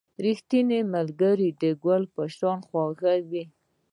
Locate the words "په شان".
2.13-2.57